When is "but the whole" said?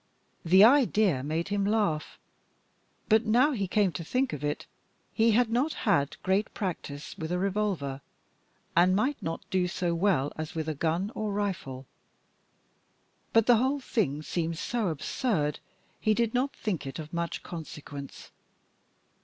13.31-13.79